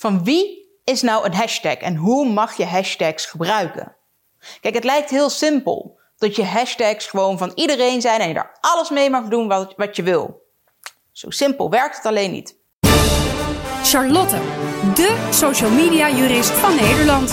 [0.00, 3.96] Van wie is nou een hashtag en hoe mag je hashtags gebruiken?
[4.60, 8.58] Kijk, het lijkt heel simpel dat je hashtags gewoon van iedereen zijn en je daar
[8.60, 10.42] alles mee mag doen wat, wat je wil.
[11.12, 12.56] Zo simpel werkt het alleen niet.
[13.82, 14.36] Charlotte,
[14.94, 17.32] de social media jurist van Nederland.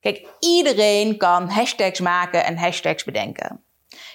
[0.00, 3.64] Kijk, iedereen kan hashtags maken en hashtags bedenken.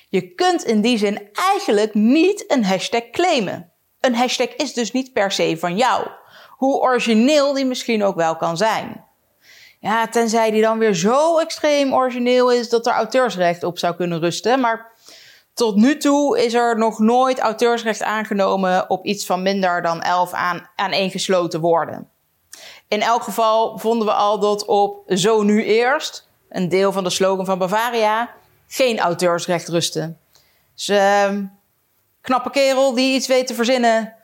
[0.10, 3.71] Je kunt in die zin eigenlijk niet een hashtag claimen.
[4.02, 6.08] Een hashtag is dus niet per se van jou,
[6.50, 9.05] hoe origineel die misschien ook wel kan zijn.
[9.80, 14.20] Ja, tenzij die dan weer zo extreem origineel is dat er auteursrecht op zou kunnen
[14.20, 14.59] rusten.
[14.59, 14.92] Maar
[15.54, 20.31] tot nu toe is er nog nooit auteursrecht aangenomen op iets van minder dan 11
[20.31, 22.09] aan, aaneengesloten woorden.
[22.88, 27.09] In elk geval vonden we al dat op Zo nu eerst, een deel van de
[27.09, 28.30] slogan van Bavaria,
[28.68, 30.14] geen auteursrecht rustte.
[30.76, 31.38] Dus uh,
[32.21, 34.16] knappe kerel die iets weet te verzinnen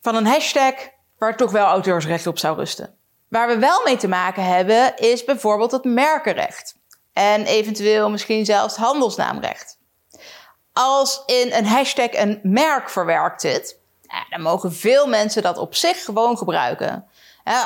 [0.00, 0.74] van een hashtag
[1.18, 2.94] waar toch wel auteursrecht op zou rusten.
[3.28, 6.74] Waar we wel mee te maken hebben is bijvoorbeeld het merkenrecht.
[7.12, 9.78] En eventueel misschien zelfs handelsnaamrecht.
[10.72, 13.78] Als in een hashtag een merk verwerkt zit,
[14.30, 17.08] dan mogen veel mensen dat op zich gewoon gebruiken.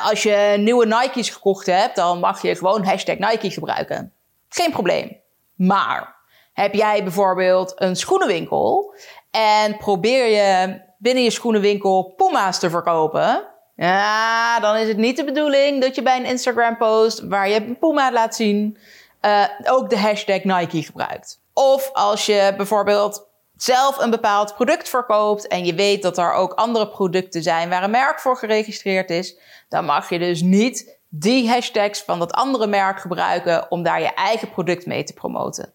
[0.05, 4.13] Als je nieuwe Nike's gekocht hebt, dan mag je gewoon hashtag Nike gebruiken.
[4.49, 5.17] Geen probleem.
[5.55, 6.17] Maar
[6.55, 8.95] heb jij bijvoorbeeld een schoenenwinkel
[9.31, 15.25] en probeer je binnen je schoenenwinkel Puma's te verkopen, ja, dan is het niet de
[15.25, 18.79] bedoeling dat je bij een Instagram post waar je Puma laat zien,
[19.21, 21.41] uh, ook de hashtag Nike gebruikt.
[21.53, 26.53] Of als je bijvoorbeeld zelf een bepaald product verkoopt en je weet dat er ook
[26.53, 29.39] andere producten zijn waar een merk voor geregistreerd is,
[29.69, 34.15] dan mag je dus niet die hashtags van dat andere merk gebruiken om daar je
[34.15, 35.73] eigen product mee te promoten.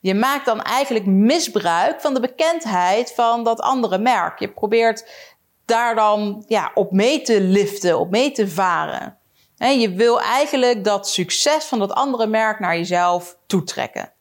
[0.00, 4.38] Je maakt dan eigenlijk misbruik van de bekendheid van dat andere merk.
[4.38, 5.08] Je probeert
[5.64, 9.18] daar dan ja, op mee te liften, op mee te varen.
[9.56, 14.12] je wil eigenlijk dat succes van dat andere merk naar jezelf toetrekken.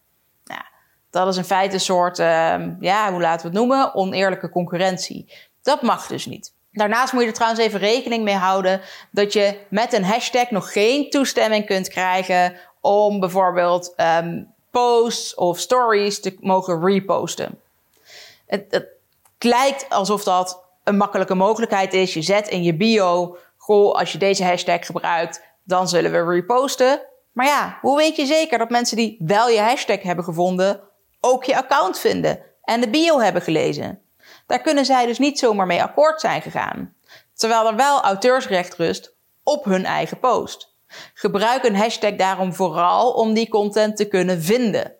[0.44, 0.62] Nou,
[1.10, 5.34] dat is in feite een soort, uh, ja, hoe laten we het noemen, oneerlijke concurrentie.
[5.62, 6.54] Dat mag dus niet.
[6.72, 8.82] Daarnaast moet je er trouwens even rekening mee houden
[9.12, 15.60] dat je met een hashtag nog geen toestemming kunt krijgen om bijvoorbeeld um, posts of
[15.60, 17.60] stories te mogen reposten.
[18.46, 18.88] Het, het
[19.40, 22.14] lijkt alsof dat een makkelijke mogelijkheid is.
[22.14, 27.02] Je zet in je bio, goh, als je deze hashtag gebruikt, dan zullen we reposten.
[27.32, 30.82] Maar ja, hoe weet je zeker dat mensen die wel je hashtag hebben gevonden,
[31.22, 34.02] ook je account vinden en de bio hebben gelezen?
[34.48, 36.96] Daar kunnen zij dus niet zomaar mee akkoord zijn gegaan.
[37.34, 40.75] Terwijl er wel auteursrecht rust op hun eigen post.
[41.14, 44.96] Gebruik een hashtag daarom vooral om die content te kunnen vinden.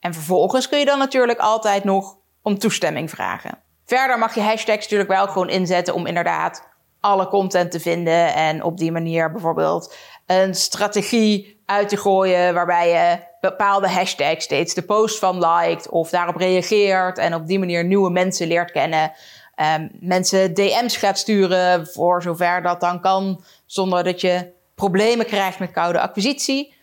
[0.00, 3.58] En vervolgens kun je dan natuurlijk altijd nog om toestemming vragen.
[3.84, 6.68] Verder mag je hashtags natuurlijk wel gewoon inzetten om inderdaad
[7.00, 9.94] alle content te vinden en op die manier bijvoorbeeld
[10.26, 16.10] een strategie uit te gooien waarbij je bepaalde hashtags steeds de post van liked of
[16.10, 19.12] daarop reageert en op die manier nieuwe mensen leert kennen.
[19.76, 25.58] Um, mensen DM's gaat sturen voor zover dat dan kan, zonder dat je problemen krijgt
[25.58, 26.74] met koude acquisitie.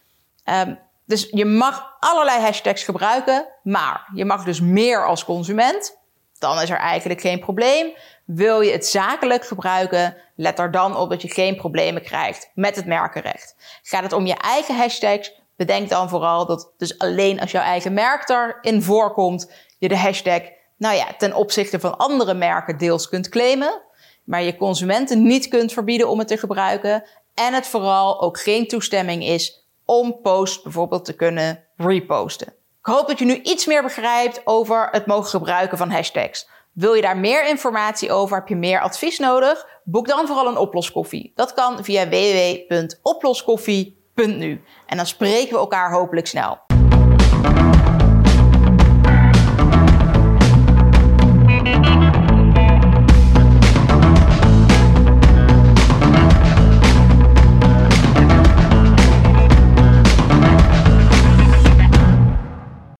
[0.46, 6.02] Um, dus je mag allerlei hashtags gebruiken, maar je mag dus meer als consument
[6.44, 7.94] dan is er eigenlijk geen probleem.
[8.26, 12.76] Wil je het zakelijk gebruiken, let er dan op dat je geen problemen krijgt met
[12.76, 13.56] het merkenrecht.
[13.84, 17.94] Gaat het om je eigen hashtags, bedenk dan vooral dat dus alleen als jouw eigen
[17.94, 20.42] merk erin voorkomt, je de hashtag,
[20.78, 23.82] nou ja, ten opzichte van andere merken deels kunt claimen,
[24.24, 28.68] maar je consumenten niet kunt verbieden om het te gebruiken en het vooral ook geen
[28.68, 32.48] toestemming is om posts bijvoorbeeld te kunnen reposten.
[32.48, 36.50] Ik hoop dat je nu iets meer begrijpt over het mogen gebruiken van hashtags.
[36.72, 38.38] Wil je daar meer informatie over?
[38.38, 39.66] Heb je meer advies nodig?
[39.84, 41.32] Boek dan vooral een oploskoffie.
[41.36, 44.64] Dat kan via www.oploskoffie.nu.
[44.86, 46.60] En dan spreken we elkaar hopelijk snel.